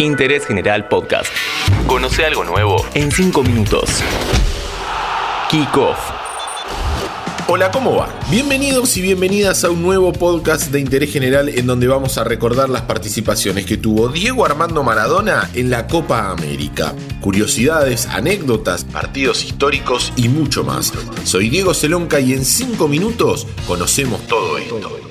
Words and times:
Interés 0.00 0.46
General 0.46 0.88
Podcast. 0.88 1.30
Conoce 1.86 2.24
algo 2.24 2.42
nuevo 2.42 2.86
en 2.94 3.12
5 3.12 3.42
minutos. 3.42 4.02
Kick 5.50 5.76
Off. 5.76 5.98
Hola, 7.48 7.70
¿cómo 7.70 7.96
va? 7.96 8.08
Bienvenidos 8.30 8.96
y 8.96 9.02
bienvenidas 9.02 9.62
a 9.64 9.70
un 9.70 9.82
nuevo 9.82 10.12
podcast 10.14 10.70
de 10.70 10.80
interés 10.80 11.12
general 11.12 11.50
en 11.50 11.66
donde 11.66 11.86
vamos 11.86 12.16
a 12.16 12.24
recordar 12.24 12.70
las 12.70 12.82
participaciones 12.82 13.66
que 13.66 13.76
tuvo 13.76 14.08
Diego 14.08 14.46
Armando 14.46 14.82
Maradona 14.82 15.50
en 15.52 15.68
la 15.68 15.86
Copa 15.86 16.30
América. 16.30 16.94
Curiosidades, 17.20 18.06
anécdotas, 18.06 18.84
partidos 18.84 19.44
históricos 19.44 20.14
y 20.16 20.28
mucho 20.28 20.64
más. 20.64 20.94
Soy 21.24 21.50
Diego 21.50 21.74
Celonca 21.74 22.20
y 22.20 22.32
en 22.32 22.46
5 22.46 22.88
minutos 22.88 23.46
conocemos 23.66 24.26
todo 24.26 24.56
esto. 24.56 25.09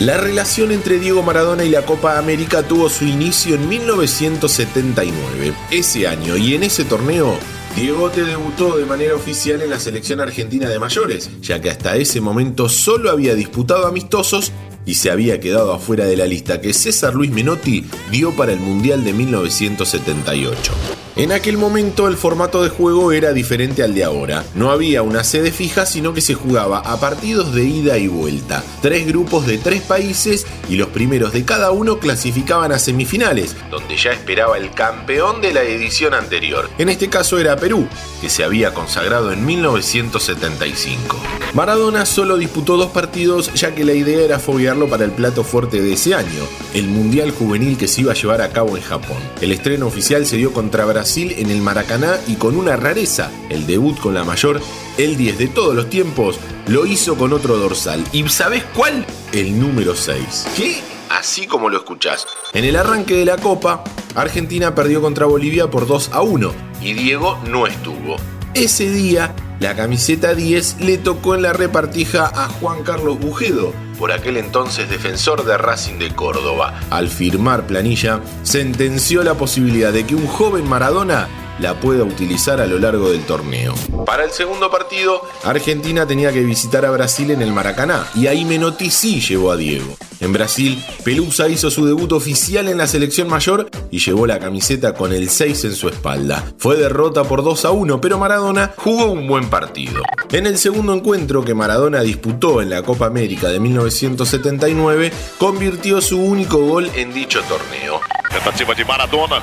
La 0.00 0.16
relación 0.16 0.72
entre 0.72 0.98
Diego 0.98 1.22
Maradona 1.22 1.64
y 1.64 1.68
la 1.68 1.82
Copa 1.82 2.18
América 2.18 2.62
tuvo 2.62 2.88
su 2.88 3.04
inicio 3.04 3.54
en 3.54 3.68
1979. 3.68 5.52
Ese 5.70 6.08
año 6.08 6.36
y 6.36 6.54
en 6.54 6.64
ese 6.64 6.84
torneo, 6.84 7.36
Diego 7.76 8.10
te 8.10 8.24
debutó 8.24 8.76
de 8.76 8.84
manera 8.84 9.14
oficial 9.14 9.62
en 9.62 9.70
la 9.70 9.78
selección 9.78 10.20
argentina 10.20 10.68
de 10.68 10.78
mayores, 10.78 11.30
ya 11.40 11.60
que 11.60 11.70
hasta 11.70 11.96
ese 11.96 12.20
momento 12.20 12.68
solo 12.68 13.10
había 13.10 13.34
disputado 13.34 13.86
amistosos 13.86 14.52
y 14.84 14.94
se 14.94 15.10
había 15.10 15.38
quedado 15.38 15.72
afuera 15.72 16.06
de 16.06 16.16
la 16.16 16.26
lista 16.26 16.60
que 16.60 16.74
César 16.74 17.14
Luis 17.14 17.30
Menotti 17.30 17.84
dio 18.10 18.34
para 18.34 18.52
el 18.52 18.60
Mundial 18.60 19.04
de 19.04 19.12
1978. 19.12 21.01
En 21.14 21.30
aquel 21.30 21.58
momento 21.58 22.08
el 22.08 22.16
formato 22.16 22.62
de 22.62 22.70
juego 22.70 23.12
era 23.12 23.34
diferente 23.34 23.82
al 23.82 23.94
de 23.94 24.02
ahora. 24.02 24.44
No 24.54 24.70
había 24.70 25.02
una 25.02 25.24
sede 25.24 25.52
fija, 25.52 25.84
sino 25.84 26.14
que 26.14 26.22
se 26.22 26.32
jugaba 26.32 26.78
a 26.78 26.98
partidos 27.00 27.54
de 27.54 27.64
ida 27.64 27.98
y 27.98 28.08
vuelta. 28.08 28.64
Tres 28.80 29.06
grupos 29.06 29.46
de 29.46 29.58
tres 29.58 29.82
países 29.82 30.46
y 30.70 30.76
los 30.76 30.88
primeros 30.88 31.34
de 31.34 31.44
cada 31.44 31.70
uno 31.70 31.98
clasificaban 31.98 32.72
a 32.72 32.78
semifinales, 32.78 33.54
donde 33.70 33.94
ya 33.98 34.12
esperaba 34.12 34.56
el 34.56 34.70
campeón 34.70 35.42
de 35.42 35.52
la 35.52 35.62
edición 35.62 36.14
anterior. 36.14 36.70
En 36.78 36.88
este 36.88 37.10
caso 37.10 37.38
era 37.38 37.56
Perú, 37.56 37.86
que 38.22 38.30
se 38.30 38.42
había 38.42 38.72
consagrado 38.72 39.32
en 39.32 39.44
1975. 39.44 41.18
Maradona 41.52 42.06
solo 42.06 42.38
disputó 42.38 42.78
dos 42.78 42.90
partidos 42.90 43.52
ya 43.52 43.74
que 43.74 43.84
la 43.84 43.92
idea 43.92 44.24
era 44.24 44.38
foguearlo 44.38 44.88
para 44.88 45.04
el 45.04 45.10
plato 45.10 45.44
fuerte 45.44 45.82
de 45.82 45.92
ese 45.92 46.14
año, 46.14 46.48
el 46.72 46.86
Mundial 46.86 47.32
Juvenil 47.32 47.76
que 47.76 47.86
se 47.86 48.00
iba 48.00 48.12
a 48.12 48.16
llevar 48.16 48.40
a 48.40 48.48
cabo 48.48 48.78
en 48.78 48.82
Japón. 48.82 49.18
El 49.42 49.52
estreno 49.52 49.86
oficial 49.86 50.24
se 50.24 50.38
dio 50.38 50.54
contra 50.54 50.86
Brasil 50.86 51.01
Brasil 51.02 51.34
en 51.36 51.50
el 51.50 51.60
Maracaná 51.60 52.16
y 52.28 52.36
con 52.36 52.56
una 52.56 52.76
rareza, 52.76 53.28
el 53.48 53.66
debut 53.66 53.98
con 53.98 54.14
la 54.14 54.22
mayor, 54.22 54.60
el 54.98 55.16
10 55.16 55.36
de 55.36 55.48
todos 55.48 55.74
los 55.74 55.90
tiempos, 55.90 56.38
lo 56.68 56.86
hizo 56.86 57.16
con 57.16 57.32
otro 57.32 57.56
dorsal. 57.56 58.04
¿Y 58.12 58.28
sabes 58.28 58.62
cuál? 58.72 59.04
El 59.32 59.58
número 59.58 59.96
6. 59.96 60.46
¿Qué? 60.56 60.80
Así 61.10 61.48
como 61.48 61.68
lo 61.68 61.78
escuchás. 61.78 62.24
En 62.52 62.64
el 62.64 62.76
arranque 62.76 63.16
de 63.16 63.24
la 63.24 63.36
Copa, 63.36 63.82
Argentina 64.14 64.76
perdió 64.76 65.02
contra 65.02 65.26
Bolivia 65.26 65.68
por 65.68 65.88
2 65.88 66.10
a 66.12 66.22
1 66.22 66.52
y 66.80 66.92
Diego 66.92 67.36
no 67.48 67.66
estuvo. 67.66 68.14
Ese 68.54 68.90
día, 68.90 69.34
la 69.60 69.74
camiseta 69.74 70.34
10 70.34 70.82
le 70.82 70.98
tocó 70.98 71.34
en 71.34 71.40
la 71.40 71.54
repartija 71.54 72.26
a 72.26 72.48
Juan 72.48 72.82
Carlos 72.82 73.18
Bujedo, 73.18 73.72
por 73.98 74.12
aquel 74.12 74.36
entonces 74.36 74.90
defensor 74.90 75.46
de 75.46 75.56
Racing 75.56 75.98
de 75.98 76.14
Córdoba. 76.14 76.78
Al 76.90 77.08
firmar 77.08 77.66
planilla, 77.66 78.20
sentenció 78.42 79.22
la 79.22 79.32
posibilidad 79.34 79.90
de 79.90 80.04
que 80.04 80.14
un 80.14 80.26
joven 80.26 80.68
Maradona 80.68 81.28
la 81.58 81.78
pueda 81.78 82.04
utilizar 82.04 82.60
a 82.60 82.66
lo 82.66 82.78
largo 82.78 83.10
del 83.10 83.22
torneo. 83.24 83.74
Para 84.06 84.24
el 84.24 84.30
segundo 84.30 84.70
partido, 84.70 85.22
Argentina 85.44 86.06
tenía 86.06 86.32
que 86.32 86.42
visitar 86.42 86.84
a 86.84 86.90
Brasil 86.90 87.30
en 87.30 87.42
el 87.42 87.52
Maracaná 87.52 88.06
y 88.14 88.26
ahí 88.26 88.44
Menotti 88.44 88.90
sí 88.90 89.20
llevó 89.20 89.52
a 89.52 89.56
Diego. 89.56 89.96
En 90.20 90.32
Brasil, 90.32 90.80
Pelusa 91.02 91.48
hizo 91.48 91.68
su 91.68 91.84
debut 91.84 92.12
oficial 92.12 92.68
en 92.68 92.78
la 92.78 92.86
selección 92.86 93.28
mayor 93.28 93.68
y 93.90 93.98
llevó 93.98 94.26
la 94.26 94.38
camiseta 94.38 94.94
con 94.94 95.12
el 95.12 95.28
6 95.28 95.64
en 95.64 95.74
su 95.74 95.88
espalda. 95.88 96.44
Fue 96.58 96.76
derrota 96.76 97.24
por 97.24 97.42
2 97.42 97.64
a 97.64 97.70
1, 97.72 98.00
pero 98.00 98.18
Maradona 98.18 98.72
jugó 98.76 99.06
un 99.06 99.26
buen 99.26 99.50
partido. 99.50 100.00
En 100.30 100.46
el 100.46 100.58
segundo 100.58 100.94
encuentro 100.94 101.44
que 101.44 101.54
Maradona 101.54 102.02
disputó 102.02 102.62
en 102.62 102.70
la 102.70 102.82
Copa 102.82 103.06
América 103.06 103.48
de 103.48 103.58
1979, 103.58 105.12
convirtió 105.38 106.00
su 106.00 106.20
único 106.22 106.58
gol 106.58 106.88
en 106.94 107.12
dicho 107.12 107.40
torneo. 107.42 108.00
Tentativa 108.30 108.74
de 108.74 108.84
Maradona. 108.84 109.42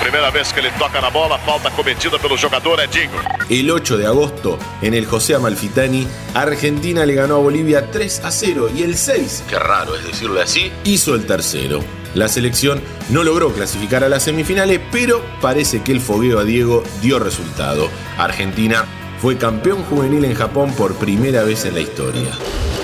Primera 0.00 0.30
vez 0.30 0.52
que 0.52 0.62
le 0.62 0.70
toca 0.72 1.00
la 1.00 1.10
bola, 1.10 1.38
falta 1.38 1.70
cometida 1.70 2.18
pelo 2.18 2.36
jugador 2.36 2.80
Edinho. 2.80 3.18
El 3.50 3.70
8 3.70 3.98
de 3.98 4.06
agosto, 4.06 4.58
en 4.80 4.94
el 4.94 5.06
José 5.06 5.34
Amalfitani, 5.34 6.06
Argentina 6.34 7.04
le 7.04 7.14
ganó 7.14 7.36
a 7.36 7.38
Bolivia 7.38 7.90
3 7.90 8.20
a 8.24 8.30
0 8.30 8.70
y 8.76 8.82
el 8.82 8.96
6, 8.96 9.44
qué 9.48 9.58
raro 9.58 9.96
es 9.96 10.04
decirlo 10.04 10.40
así, 10.40 10.72
hizo 10.84 11.14
el 11.14 11.26
tercero. 11.26 11.80
La 12.14 12.28
selección 12.28 12.80
no 13.10 13.24
logró 13.24 13.52
clasificar 13.52 14.04
a 14.04 14.08
las 14.08 14.22
semifinales, 14.22 14.80
pero 14.92 15.22
parece 15.40 15.82
que 15.82 15.92
el 15.92 16.00
fogueo 16.00 16.38
a 16.38 16.44
Diego 16.44 16.84
dio 17.02 17.18
resultado. 17.18 17.90
Argentina 18.16 18.84
fue 19.20 19.36
campeón 19.36 19.82
juvenil 19.84 20.24
en 20.24 20.34
Japón 20.34 20.72
por 20.72 20.94
primera 20.94 21.42
vez 21.42 21.64
en 21.64 21.74
la 21.74 21.80
historia. 21.80 22.30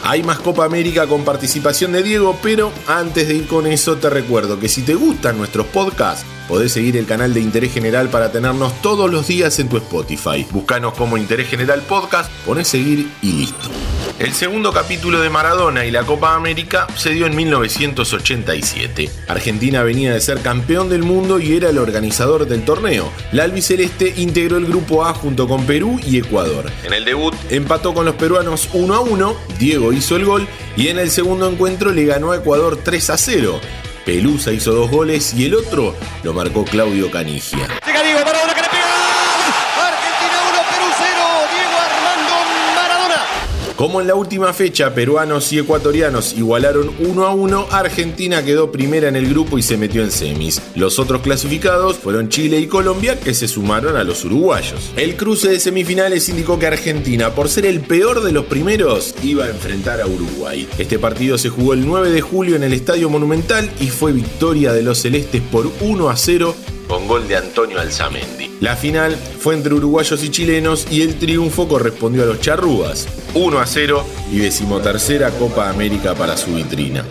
Hay 0.03 0.23
más 0.23 0.39
Copa 0.41 0.67
América 0.67 1.07
con 1.07 1.25
participación 1.25 1.93
de 1.93 2.03
Diego, 2.03 2.39
pero 2.43 2.73
antes 2.87 3.29
de 3.29 3.35
ir 3.35 3.47
con 3.47 3.67
eso 3.67 3.97
te 3.97 4.11
recuerdo 4.11 4.61
que 4.61 4.69
si 4.69 4.83
te 4.83 4.95
gustan 4.95 5.39
nuestros 5.39 5.67
podcasts, 5.69 6.27
podés 6.49 6.73
seguir 6.73 6.97
el 6.97 7.07
canal 7.07 7.35
de 7.35 7.41
Interés 7.41 7.73
General 7.73 8.09
para 8.09 8.33
tenernos 8.33 8.81
todos 8.83 9.11
los 9.11 9.27
días 9.27 9.59
en 9.59 9.69
tu 9.69 9.77
Spotify. 9.77 10.47
Búscanos 10.51 10.95
como 10.95 11.17
Interés 11.17 11.49
General 11.49 11.81
Podcast, 11.83 12.31
pones 12.45 12.69
seguir 12.69 13.11
y 13.23 13.33
listo. 13.33 13.71
El 14.19 14.33
segundo 14.33 14.73
capítulo 14.73 15.21
de 15.21 15.29
Maradona 15.29 15.85
y 15.87 15.91
la 15.91 16.05
Copa 16.05 16.37
América 16.37 16.87
se 16.97 17.11
dio 17.11 17.27
en 17.27 17.35
1987. 17.35 19.11
Argentina 19.27 19.83
venía 19.83 20.15
de 20.15 20.21
ser 20.21 20.41
campeón 20.41 20.89
del 20.89 21.03
mundo 21.03 21.41
y 21.41 21.57
era 21.57 21.71
el 21.71 21.79
organizador 21.79 22.47
del 22.47 22.65
torneo. 22.65 23.11
La 23.33 23.43
albiceleste 23.43 24.15
integró 24.17 24.57
el 24.57 24.67
grupo 24.67 25.05
A 25.05 25.15
junto 25.15 25.49
con 25.49 25.67
Perú 25.67 26.01
y 26.07 26.19
Ecuador. 26.19 26.71
En 26.85 26.93
el 26.93 27.05
debut 27.05 27.35
empató 27.51 27.93
con 27.93 28.05
los 28.05 28.15
peruanos 28.15 28.69
1 28.73 28.95
a 28.95 29.01
1, 29.01 29.37
Diego 29.59 29.93
hizo 29.93 30.15
el 30.15 30.25
gol 30.25 30.47
y 30.77 30.89
en 30.89 31.01
el 31.01 31.11
segundo 31.11 31.51
encuentro 31.51 31.91
le 31.91 32.05
ganó 32.05 32.31
a 32.31 32.37
Ecuador 32.37 32.79
3 32.85 33.11
a 33.11 33.17
0. 33.17 33.61
Pelusa 34.05 34.53
hizo 34.53 34.75
dos 34.75 34.91
goles 34.91 35.33
y 35.35 35.47
el 35.47 35.55
otro 35.55 35.95
lo 36.23 36.33
marcó 36.33 36.65
Claudio 36.65 37.11
Canigia. 37.11 37.69
Como 43.85 44.01
en 44.01 44.07
la 44.07 44.15
última 44.15 44.55
fecha 44.55 44.95
peruanos 44.95 45.53
y 45.53 45.59
ecuatorianos 45.59 46.33
igualaron 46.33 46.91
1 47.01 47.27
a 47.27 47.35
1, 47.35 47.67
Argentina 47.71 48.43
quedó 48.43 48.73
primera 48.73 49.09
en 49.09 49.15
el 49.15 49.29
grupo 49.29 49.59
y 49.59 49.63
se 49.63 49.77
metió 49.77 50.03
en 50.03 50.11
semis. 50.11 50.63
Los 50.75 50.99
otros 50.99 51.21
clasificados 51.21 51.99
fueron 51.99 52.31
Chile 52.31 52.59
y 52.61 52.67
Colombia 52.67 53.21
que 53.21 53.35
se 53.35 53.47
sumaron 53.47 53.97
a 53.97 54.03
los 54.03 54.25
uruguayos. 54.25 54.91
El 54.97 55.17
cruce 55.17 55.51
de 55.51 55.61
semifinales 55.61 56.31
indicó 56.31 56.59
que 56.59 56.67
Argentina, 56.67 57.35
por 57.35 57.51
ser 57.51 57.67
el 57.67 57.83
peor 57.83 58.23
de 58.23 58.33
los 58.33 58.47
primeros, 58.47 59.15
iba 59.23 59.45
a 59.45 59.51
enfrentar 59.51 60.01
a 60.01 60.07
Uruguay. 60.07 60.67
Este 60.79 60.99
partido 60.99 61.37
se 61.37 61.51
jugó 61.51 61.75
el 61.75 61.87
9 61.87 62.11
de 62.11 62.23
julio 62.23 62.57
en 62.57 62.63
el 62.63 62.73
Estadio 62.73 63.11
Monumental 63.11 63.71
y 63.81 63.89
fue 63.89 64.13
victoria 64.13 64.73
de 64.73 64.81
los 64.81 64.97
celestes 64.97 65.43
por 65.43 65.71
1 65.83 66.09
a 66.09 66.17
0 66.17 66.55
con 66.87 67.07
gol 67.09 67.29
de 67.29 67.37
Antonio 67.37 67.81
Alzamendi. 67.81 68.51
La 68.61 68.77
final 68.77 69.17
fue 69.17 69.55
entre 69.55 69.75
uruguayos 69.75 70.23
y 70.23 70.31
chilenos 70.31 70.87
y 70.91 71.03
el 71.03 71.19
triunfo 71.19 71.69
correspondió 71.69 72.23
a 72.23 72.27
los 72.27 72.41
charrúas, 72.41 73.09
1 73.35 73.59
a 73.59 73.67
0 73.67 74.05
y 74.33 74.39
decimotercera 74.39 75.31
Copa 75.31 75.69
América 75.69 76.15
para 76.15 76.37
su 76.37 76.55
vitrina. 76.55 77.05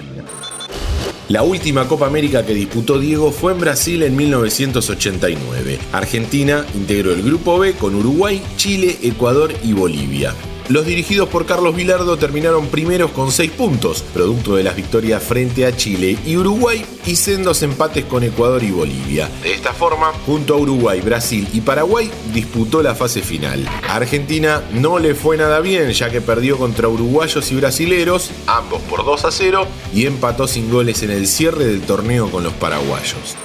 La 1.30 1.42
última 1.42 1.88
Copa 1.88 2.06
América 2.06 2.46
que 2.46 2.54
disputó 2.54 3.00
Diego 3.00 3.32
fue 3.32 3.54
en 3.54 3.60
Brasil 3.60 4.04
en 4.04 4.16
1989. 4.16 5.80
Argentina 5.92 6.66
integró 6.76 7.12
el 7.12 7.24
Grupo 7.24 7.60
B 7.60 7.74
con 7.74 7.96
Uruguay, 7.96 8.44
Chile, 8.58 8.98
Ecuador 9.02 9.54
y 9.64 9.74
Bolivia. 9.74 10.34
Los 10.74 10.88
dirigidos 10.88 11.30
por 11.30 11.46
Carlos 11.46 11.76
Vilardo 11.76 12.18
terminaron 12.18 12.66
primeros 12.66 13.12
con 13.12 13.32
6 13.32 13.52
puntos, 13.52 14.02
producto 14.12 14.56
de 14.56 14.64
las 14.64 14.76
victorias 14.76 15.22
frente 15.22 15.68
a 15.68 15.78
Chile 15.78 16.18
y 16.26 16.36
Uruguay 16.36 16.84
y 17.06 17.16
sendos 17.16 17.62
empates 17.62 18.06
con 18.06 18.24
Ecuador 18.24 18.64
y 18.64 18.72
Bolivia. 18.72 19.30
De 19.44 19.54
esta 19.54 19.72
forma, 19.72 20.12
junto 20.26 20.56
a 20.56 20.58
Uruguay, 20.58 21.00
Brasil 21.00 21.48
y 21.54 21.62
Paraguay, 21.62 22.10
disputó 22.34 22.82
la 22.82 22.96
fase 22.96 23.22
final. 23.22 23.70
A 23.88 23.98
Argentina 23.98 24.64
no 24.74 24.98
le 24.98 25.14
fue 25.14 25.38
nada 25.38 25.60
bien, 25.60 25.92
ya 25.92 26.10
que 26.10 26.22
perdió 26.22 26.58
contra 26.58 26.88
uruguayos 26.88 27.52
y 27.52 27.56
brasileros, 27.56 28.32
ambos 28.48 28.82
por 28.90 29.06
2 29.06 29.26
a 29.26 29.32
0, 29.32 29.68
y 29.94 30.08
empató 30.08 30.48
sin 30.48 30.72
goles 30.72 31.04
en 31.04 31.12
el 31.12 31.28
cierre 31.28 31.66
del 31.66 31.82
torneo 31.82 32.32
con 32.32 32.44
los 32.44 32.54
paraguayos. 32.54 33.38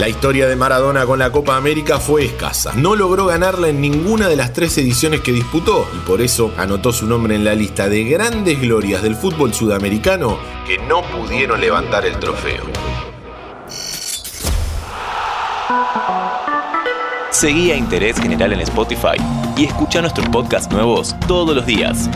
La 0.00 0.08
historia 0.08 0.48
de 0.48 0.56
Maradona 0.56 1.04
con 1.04 1.18
la 1.18 1.30
Copa 1.30 1.58
América 1.58 2.00
fue 2.00 2.24
escasa. 2.24 2.72
No 2.74 2.96
logró 2.96 3.26
ganarla 3.26 3.68
en 3.68 3.82
ninguna 3.82 4.28
de 4.28 4.36
las 4.36 4.54
tres 4.54 4.78
ediciones 4.78 5.20
que 5.20 5.30
disputó 5.30 5.86
y 5.94 5.98
por 6.08 6.22
eso 6.22 6.54
anotó 6.56 6.90
su 6.90 7.06
nombre 7.06 7.34
en 7.34 7.44
la 7.44 7.54
lista 7.54 7.86
de 7.86 8.04
grandes 8.04 8.58
glorias 8.58 9.02
del 9.02 9.14
fútbol 9.14 9.52
sudamericano 9.52 10.38
que 10.66 10.78
no 10.78 11.02
pudieron 11.02 11.60
levantar 11.60 12.06
el 12.06 12.18
trofeo. 12.18 12.64
Seguí 17.28 17.70
a 17.70 17.76
Interés 17.76 18.18
General 18.18 18.54
en 18.54 18.60
Spotify 18.60 19.18
y 19.58 19.66
escucha 19.66 20.00
nuestros 20.00 20.26
podcasts 20.30 20.72
nuevos 20.72 21.14
todos 21.28 21.54
los 21.54 21.66
días. 21.66 22.08